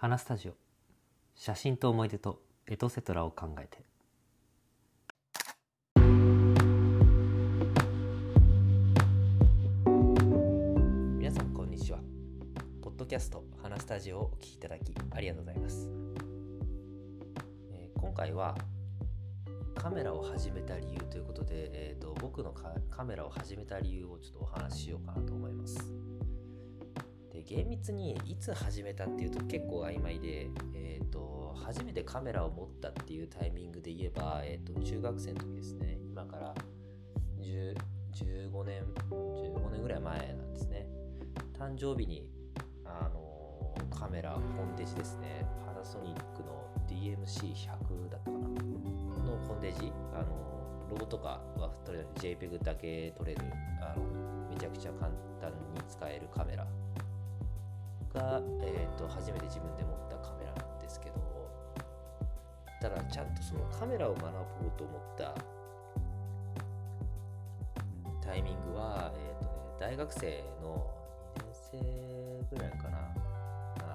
[0.00, 0.52] 花スタジオ。
[1.34, 3.82] 写真と思い出とエトセトラを考えて。
[11.18, 11.98] 皆さんこんにちは。
[12.80, 15.90] ポッドキャスト花スタジオをお聞きいただきありがとうございます、
[17.72, 18.56] えー今回は
[19.74, 25.92] カメラを始めた理由ということで、えー、と僕のカカメラを始めた理由をちょっとお話ししようかなと思います。
[27.48, 35.98] 厳密にいつ始めたっていうと結構曖昧で、えー、と初めてカメラを持ったっていうタイミングで言えば、えー、と中学生の時ですね。
[36.10, 36.54] 今から
[37.40, 37.74] 10
[38.12, 40.86] 15年15年ぐらい前なんですね。
[41.58, 42.28] 誕生日に
[42.84, 45.46] あのカメラコンデジですね。
[45.64, 48.48] パナソニックの DMC100 だったかな。
[49.24, 53.40] のコンデジあのロゴとかはとりあえず JPEG だけ撮れる
[53.80, 54.04] あの
[54.50, 56.66] めちゃくちゃ簡単に使えるカメラ
[58.14, 61.14] が、えー、と初めて自分で持ったカメラなんですけど
[62.80, 65.34] ただちゃんとそのカメラを学ぼうと思った
[68.20, 69.50] タイミングは、えーとね、
[69.80, 70.90] 大学生の
[71.36, 72.98] 2年生ぐらいかな。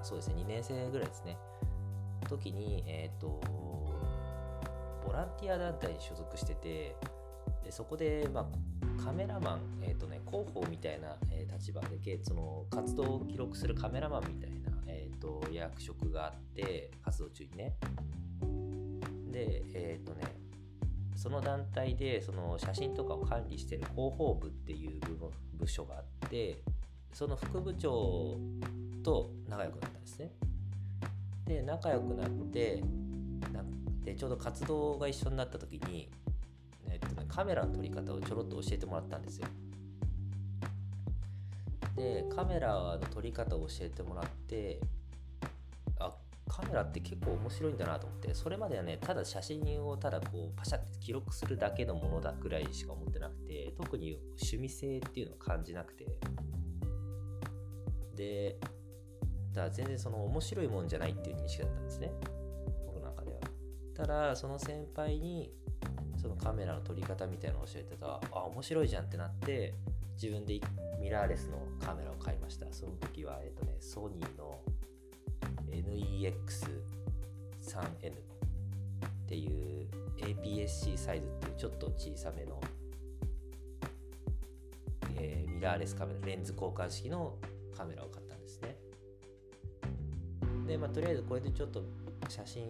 [0.02, 1.38] そうですね2年生ぐらいですね。
[2.28, 3.40] 時にえっ、と
[5.06, 6.96] ボランティア団体に所属してて
[7.62, 8.46] でそこで、まあ、
[9.02, 14.56] カメラマン、えーとね、広報みたいな、えー立場でその活動を記録するカメラマンみたいな、
[14.86, 17.76] えー、と役職があって活動中にね。
[19.30, 20.24] でえっ、とね
[21.16, 26.60] その団体でその写真とかを管理してる広報部っていう部部署があって
[27.12, 28.36] その副部長
[29.02, 30.30] と仲良くなったんですね。
[31.46, 32.82] で仲良くなって
[33.52, 33.64] な
[34.04, 36.10] でちょうど活動が一緒になった時に、
[36.90, 39.48] えっとね、カメラの撮り方をちょろっと教えてもらったんですよ。
[41.96, 44.80] でカメラの撮り方を教えてもらって
[46.00, 46.12] あ
[46.48, 56.06] カメラって結構面白いんだなと思ってそれまではねただ写真をただこうパシャって記録するだけのものだぐらいしか思ってなくて特に趣味性っていうのを感じなくて。
[58.16, 58.58] で
[59.52, 62.12] だから全然その面白いもんじゃないっていう認識だったんですね。
[62.86, 63.40] 僕の中では。
[63.94, 65.52] ただその先輩に
[66.24, 69.74] そのカメラの撮り方みたいなのを教えてたらあ面白いじゃんってなって
[70.14, 70.58] 自分で
[70.98, 72.64] ミラーレスのカメラを買いました。
[72.72, 74.58] その時はえっとねソニーの
[75.68, 78.14] NEX3N っ
[79.28, 79.86] ていう
[80.16, 82.58] APS-C サイズっていうちょっと小さめの、
[85.18, 87.36] えーミラーレスカメラレンズ交換式の
[87.76, 88.78] カメラを買ったんですね。
[90.66, 91.82] でまあとりあえずこれでちょっと
[92.28, 92.64] 写真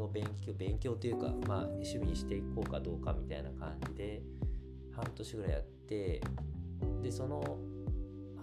[0.00, 4.22] を勉強勉強というかまあ趣味にしていこうかどうかみたいな感じで
[4.92, 6.20] 半年ぐらいやって
[7.02, 7.58] でその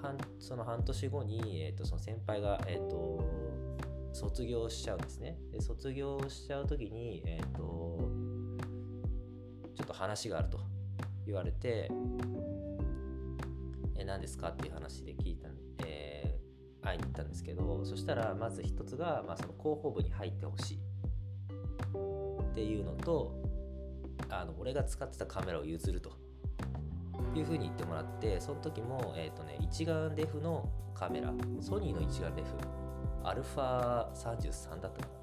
[0.02, 3.24] 半その半年後に、えー、とその先輩が、えー、と
[4.14, 5.38] 卒業しちゃうんですね。
[5.52, 8.10] で卒業しちゃう時に、えー、と
[9.76, 10.60] ちょっと話があると
[11.26, 11.90] 言われて
[13.98, 15.61] え何ですかっていう話で聞いたんえー
[16.92, 20.80] 会いに行ったんですけどそしたらまず一つが、まあ、その広報部に入ってほしい。
[22.52, 23.34] っていうのと
[24.30, 26.12] あの俺が使ってたカメラを譲ると。
[27.34, 31.32] いうふうに言ってもらってその時も、えーとね、一眼レフのカメラ
[31.62, 32.50] ソニーの一眼レフ
[33.24, 35.22] アルファ33だったかな。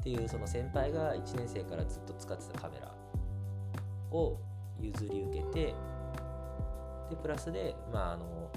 [0.00, 2.94] っていうその先輩が1年生からずっと使ってたカメラ
[4.12, 4.38] を
[4.80, 5.74] 譲り受けて
[7.10, 8.52] でプラスでまああの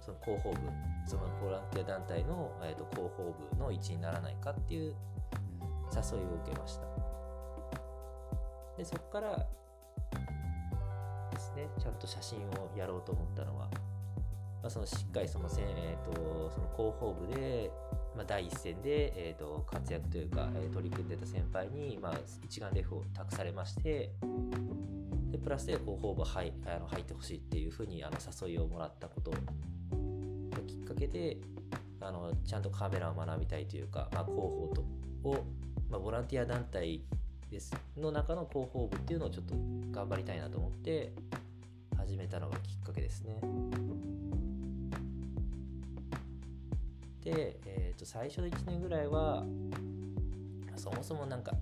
[0.00, 0.58] その広報部
[1.06, 4.94] そのボランティア団体の、えー、と広報部の一員にならないかっていう
[5.92, 6.82] 誘いを受けました。
[8.76, 9.36] でそこから
[11.32, 13.68] ですねちゃんと写真をやろうと思ったのは、
[14.62, 17.70] まあ、そのしっかりそのせ、えー、とその広報部で、
[18.16, 24.10] まあ、第一線で、えー、と活躍というか、えー取り組んでた先輩に、まあ、一眼レフを託されまして
[25.30, 28.16] でプラスで広報部入あの入ってほしいっていうふうにあの
[28.48, 29.32] 誘いをもらったこと
[30.54, 31.38] がきっかけで
[32.00, 35.44] あのちゃんとカメラを学びたいというか、まあ、広報とを、
[35.90, 37.02] まあ、ボランティア団体
[37.50, 39.54] ですの中の広報部っていうのをちょっと
[39.90, 41.12] 頑張りたいなと思って
[41.96, 43.40] 始めたのがきっかけですね。
[47.22, 49.44] で、えー、と最初の1年ぐらいは
[50.76, 51.52] そもそもなんか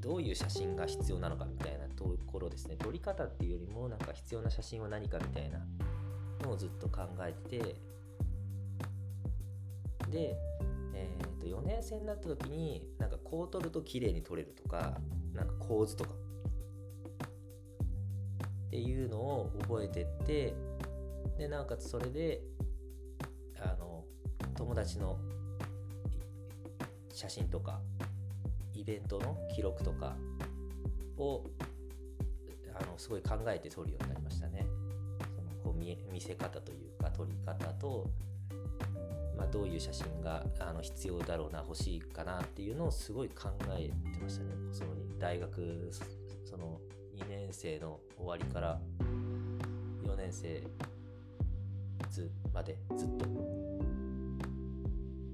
[0.00, 5.60] どういう写真が必要なのかみたいなところですね撮り方っていうよりもなんか必要な写真は何かみたいな
[6.42, 7.76] のをずっと考えてて
[10.10, 10.36] で、
[10.94, 15.00] えー、と4年生になった時になんかこう撮ると綺麗に撮れるとか
[15.34, 16.10] なんか構図とか
[18.66, 20.54] っていうのを覚えてって
[21.38, 22.42] でなおかつそれで
[23.60, 24.04] あの
[24.54, 25.18] 友達の
[27.12, 27.80] 写真とか
[28.74, 30.16] イベントの記録とか
[31.18, 31.44] を
[32.74, 34.66] あのすごい考えて撮るようになりましたね。
[35.96, 38.06] 見見せ方というか撮り方と、
[39.36, 44.50] まあ、どういう写真があの必要だろうな欲しいかなっていうのをすごい考えてましたね。
[44.72, 45.90] その大学
[46.44, 46.80] その
[47.16, 48.80] 2年生の終わりから
[50.04, 50.62] 4年生
[52.52, 53.28] までずっとっ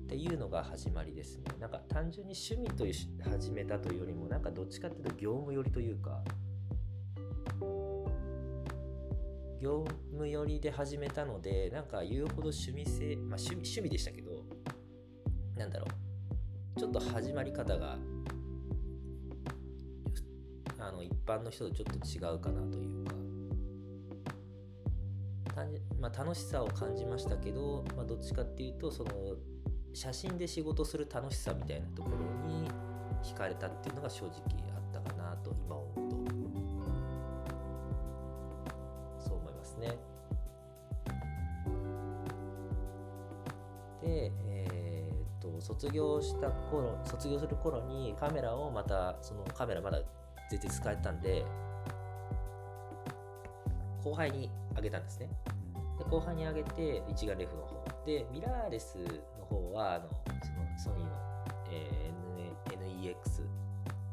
[0.09, 6.23] ていうのが始まりですねなんか単純に趣味という始めたというよりもなんかどっちかっていうと業務寄りというか
[9.61, 14.45] 業務寄りで始めたのでなんか言うほど趣味性まあ趣味趣味でしたけど
[15.57, 16.79] なんだろう。
[16.79, 17.99] ちょっと始まり方が
[20.79, 23.19] あの一般の人とちょっと違うかなというか。
[26.01, 29.11] まあ、楽しさを感じましたけど、まあ、どっちかっていうとその
[29.93, 32.17] 写真で仕事する楽しさみたいなところ
[32.49, 32.69] に
[33.23, 34.35] 惹かれたっていうのが正直
[34.77, 36.78] あったかなと今思うと。
[44.19, 50.01] で、えー、っと卒業した頃卒業する頃にカメラをまたそのカメラまだ
[50.51, 51.45] 全然使えたんで
[54.03, 55.29] 後輩にあげたんですね。
[55.99, 58.99] で後半に上げて一眼レフの方でミラーレス
[59.39, 60.09] の方はあの
[60.79, 61.13] そのソニーの、
[61.71, 63.15] えー、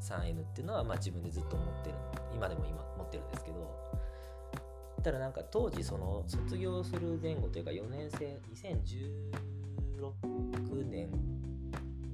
[0.02, 1.96] NEX3N っていうのは、まあ、自分でずっと持ってる
[2.34, 3.76] 今でも今持ってるんですけど
[5.04, 8.40] ただなんか当時その卒業する前後というか4年生
[9.96, 11.10] 2016年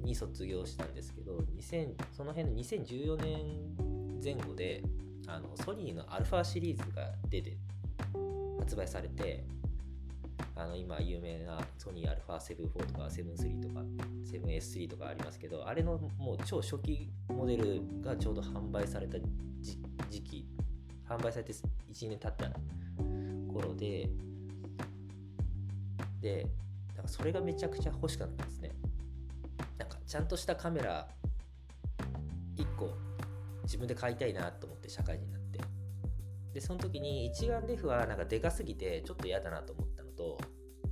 [0.03, 4.83] に卒業したんですけど2000その辺の2014年前後で
[5.27, 7.57] あのソニーの α シリーズが出て
[8.59, 9.43] 発売されて
[10.55, 13.81] あの今有名なソニー α74 とか73とか
[14.25, 19.17] 7S3 とかありますけどあれのもう超初期モデルがちょうど販売された
[20.09, 20.45] 時期
[21.07, 22.51] 販売されて1年経った
[23.53, 24.09] 頃で
[26.21, 26.47] で
[27.01, 28.69] なんかそれがめちゃくちゃ欲しかったんですね。
[29.79, 31.07] なんかちゃんとしたカメラ
[32.57, 32.93] 1個
[33.63, 35.59] 自分で買いたいなと思って社会人になって。
[36.53, 40.37] でその時に一眼レフはなんかでかすぎてちょっと嫌だなと思ったのと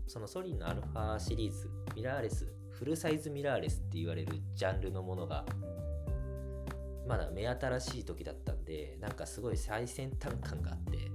[0.07, 5.45] そのソリンのアルファシリーズミラーレスフルサイズミラーレスって言われるジャンルのものが
[7.05, 11.11] まだ目新しい時だったんでなんかすごい最先端感があって。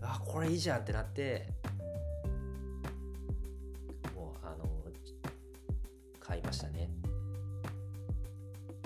[0.00, 1.48] あこれいいじゃんってなって
[6.26, 6.90] 買いましたね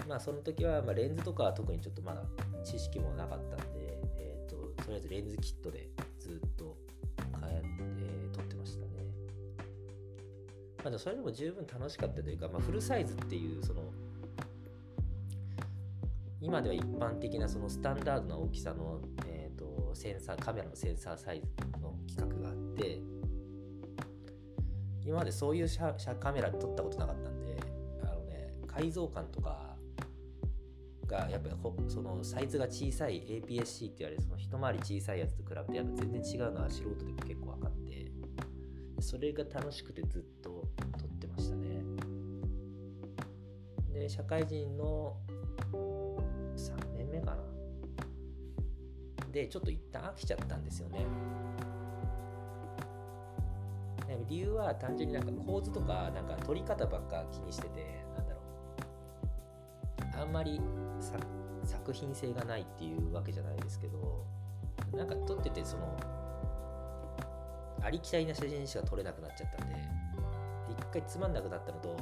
[0.09, 2.23] まあその時は、まあ、レンズとかは特にちょっとまだ
[2.65, 5.89] 知識もなかったんで、えーと、とりあえずレンズキットで
[6.19, 6.77] ずっと
[7.41, 8.89] 変えて撮ってましたね。
[10.79, 13.83] まあ、でもそれでも十分楽しかったというか、まあ、フルサイズっていうその
[16.41, 21.47] 今では一般的なそのスタンダードな大きさの、えーと、センサーカメラのセンサーサイズ
[21.81, 22.99] の規格があって
[25.05, 25.69] 今までそういう
[26.19, 27.30] カメラ撮ったことなかった
[28.71, 29.77] 解像感とか
[31.07, 31.55] がやっぱり
[31.89, 38.13] そのサイズが小さい APS-C って言われるその一回り小さいやつと比べてやっぱ全然違うのは素人でも結構分かって
[39.01, 40.69] それが楽しくてずっと
[40.99, 41.83] 撮ってましたね。
[43.93, 45.17] で社会人の
[45.73, 47.43] 3年目かな。
[49.33, 51.07] でちょっと一旦飽きちゃったんですよね。
[54.29, 58.05] 理由は単純になんか構図とかなんか撮り方ばっか気にしてて
[60.21, 60.61] あんまり
[61.65, 64.25] 作品性がないっていうわけじゃないですけど
[64.93, 65.97] なんか撮っててその
[67.83, 69.77] ありきたりな写真しか撮れなくなっちゃったんで
[70.69, 71.97] 一回つまんなくなったのと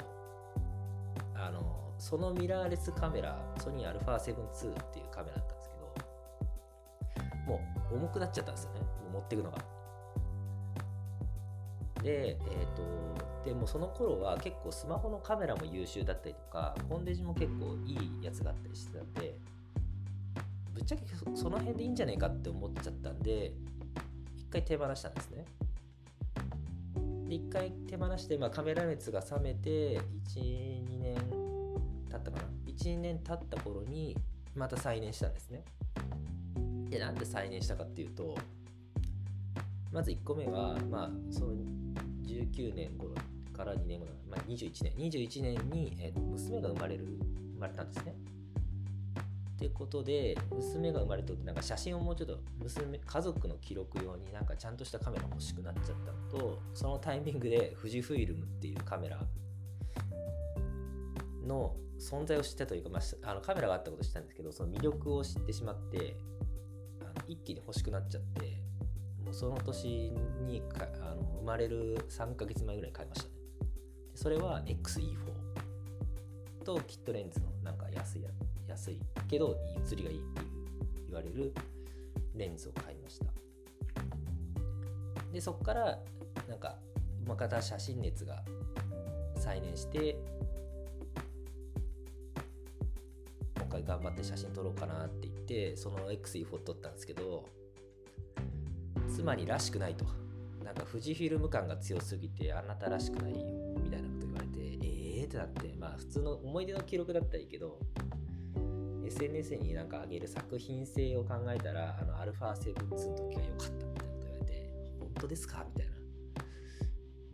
[1.35, 7.61] あのそのミラーレスカメラソニー α7-2 っていうカメラだったんですけども
[7.93, 8.81] う重くなっちゃったんですよね。
[9.13, 9.78] 持っていくのが。
[12.03, 19.37] で、えーと、でもその頃は結構スマホのカメラも優秀だったりとかコンデジも結構いいやつがあったりしてたんで
[20.75, 21.03] ぶっちゃけ
[21.35, 23.53] その辺でいいんじゃないかって思っちゃったんで
[24.37, 25.45] 一回手放したんですね。
[27.29, 30.01] で一回手放して、まあ、カメラ熱が冷めて
[30.35, 31.17] 12年
[32.11, 32.45] 経ったかな。
[32.67, 34.17] 12年経った頃に
[34.55, 35.65] また再燃したんですね。
[36.89, 38.37] でなんで再燃したかっていうと
[39.93, 41.55] まず1個目は、まあ、その
[42.29, 43.15] 19年頃
[43.57, 44.93] から2年後、まあ、21年。
[44.95, 47.05] 21年に、えー、娘が生まれる
[47.55, 48.15] 生まれたんですね。
[49.59, 59.19] ってことで娘が生まれた時なんか写真をもうちょっと娘家族の記録用になんかちゃんとしたカメラ欲しくなっちゃったのとそのタイミングで富士フイルムっていうカメラ
[61.45, 66.17] の存在を知ったというか、まあ、あのカメラがあったことを知ったんですけどその魅力を知ってしまって
[67.01, 68.58] あの一気に欲しくなっちゃって
[69.33, 70.13] その年
[70.47, 73.35] にかあの生まれる3ヶ月前ぐらいに買いましたね。
[74.15, 75.17] それは XE4
[76.65, 78.25] とキットレンズのなんか安い
[78.67, 80.41] 安いけど写りがいいって
[81.07, 81.55] 言われる
[82.35, 83.27] レンズを買いました。
[85.33, 85.99] でそこから
[86.49, 86.77] なんか
[87.27, 88.43] また写真熱が
[89.37, 90.17] 再燃して
[93.57, 97.45] 今回頑張って写真撮ろうかなって言ってその XE4 撮ったんですけど
[99.19, 100.05] 妻にらしくないと。
[100.65, 103.39] なんか富士フィルム感が強すぎてあなたらしくないよ
[103.83, 105.75] みたいなこと言われてええー、ってなって。
[105.77, 107.81] まあ普通の思い出の記録だったらいいけど
[109.07, 114.71] SNS になんか上げる作品性を考えたらあの α7-2 の時が良かったみたいなこと言われて
[115.01, 115.99] 本当ですかみたいな。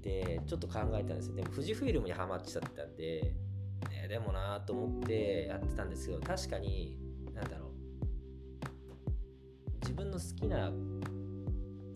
[0.01, 1.35] でちょっと考えたんですよ。
[1.35, 3.35] でも富士フイルムにはまっちゃったんで、
[3.91, 6.99] ね、でもなと思ってやってたんですけど確かに
[7.35, 7.71] 何だろう。
[9.81, 10.73] 自分の好きな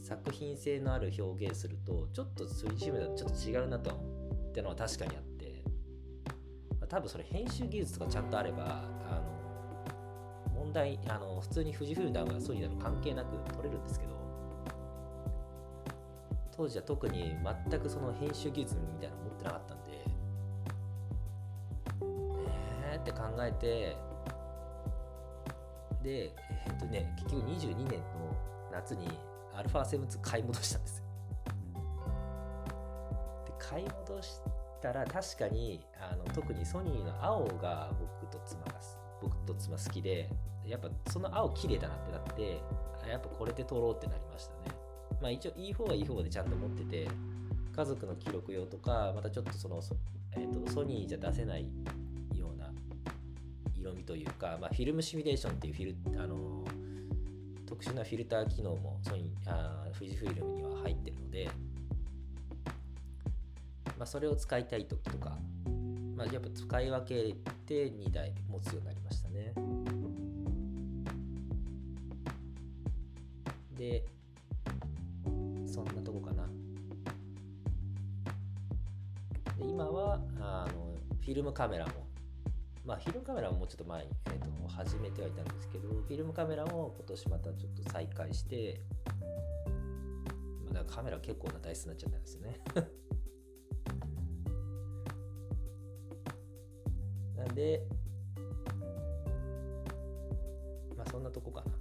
[0.08, 5.62] 作品性のある表現するとちょっと富士フイルムだとちょっと違うなとってのは確かにあって、
[6.80, 9.20] まあ、多分それ編集技術とかちゃんとあればあ
[10.48, 14.16] の問題あの普通に富士フイルムだソニーだの関係なく撮れるんですけど
[16.56, 17.36] 当時は特に
[17.70, 19.92] 全くその編集技術みたいなの持ってなかったんで
[22.86, 23.96] えーって考えて
[26.02, 28.34] でえ、っとね結局22年の
[28.72, 29.06] 夏に
[29.62, 31.04] α7-2 買い戻したんですよ。
[33.46, 34.40] で買い戻し
[34.80, 37.90] たら確かにあの特にソニーの青が
[38.22, 38.72] 僕と妻が
[39.20, 40.30] 僕と妻好きで
[40.64, 42.60] やっぱその青綺麗だなってなって
[43.08, 44.76] やっぱこれで撮ろうってなりましたね。
[45.20, 47.08] まあ一応 E4 は E4 でちゃんと持ってて
[47.74, 49.80] 家族の記録用とかまたちょっとその、
[50.32, 51.62] えーと、ソニーじゃ出せない
[52.34, 52.72] ような
[53.76, 56.64] 色味というか、まあ、フィルムシミュレーションっていうフィル、あの
[57.68, 61.50] 特殊なフィルター機能もソニーあ富士フィルムには入ってるので、
[63.98, 65.36] まあ、それを使いたい時とか、
[66.16, 67.34] まあ、やっぱ使い分け
[67.66, 69.52] て2台持つようになりましたね。
[73.76, 74.02] で
[75.66, 76.48] そんなとこかな
[79.58, 82.07] で今はあのフィルムカメラも
[82.88, 88.80] まあフィルムカメラももうちょっと前に、えーと、始めてはいたんですけどフィルムカメラも今年またちょっと再開して
[90.72, 92.60] だからカメラ結構な台数になっちゃったんですよね。
[97.36, 97.86] なんで
[100.96, 101.72] まあそんなとこかな。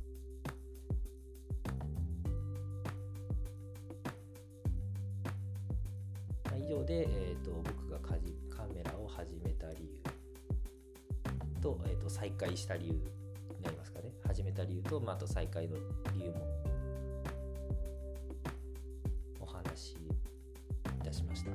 [6.57, 7.76] 以上で、えーと、僕
[11.67, 13.01] と,、えーと、再開した理由に
[13.61, 15.75] なりますかね始めた理由と、まあ、あと再開の
[16.13, 16.47] 理由も
[19.41, 21.51] お話しいたしました。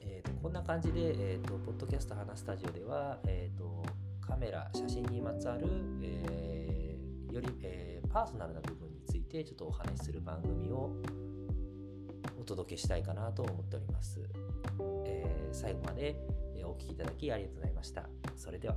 [0.00, 3.84] えーと、こんな感じで、えーと、ポッドキャスト花スタジオでは、えー、と
[4.20, 5.68] カメラ写真にまつわる、
[6.02, 10.90] えー、より、えー、パーソナルな部分についてちょっとお話しする番組を
[12.46, 14.20] 届けしたいかなと思っております。
[15.04, 16.16] えー、最後まで
[16.64, 18.08] お聴きいただきありがとうございました。
[18.36, 18.76] それでは。